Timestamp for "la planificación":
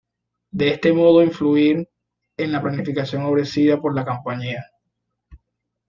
2.51-3.23